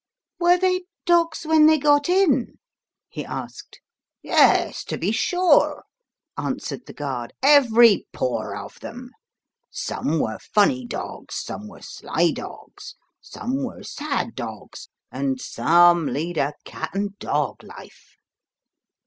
"Were 0.39 0.57
they 0.57 0.85
dogs 1.05 1.45
when 1.45 1.67
they 1.67 1.77
got 1.77 2.09
in?" 2.09 2.57
he 3.07 3.23
asked. 3.23 3.79
"Yes, 4.23 4.83
to 4.85 4.97
be 4.97 5.11
sure," 5.11 5.83
answered 6.35 6.87
the 6.87 6.93
guard," 6.93 7.33
every 7.43 8.07
paw 8.11 8.59
of 8.65 8.79
them. 8.79 9.11
Some 9.69 10.17
were 10.19 10.39
funny 10.39 10.87
dogs, 10.87 11.35
some 11.35 11.67
were 11.67 11.83
sly 11.83 12.31
dogs, 12.31 12.95
some 13.21 13.63
were 13.63 13.83
sad 13.83 14.33
dogs, 14.33 14.89
and 15.11 15.39
some 15.39 16.07
lead 16.07 16.35
a 16.39 16.55
cat 16.65 16.89
and 16.95 17.15
dog 17.19 17.61
life." 17.61 18.15